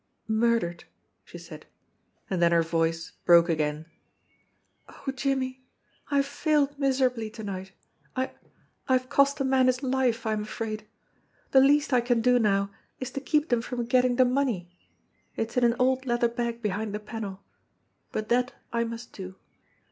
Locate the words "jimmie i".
5.11-6.15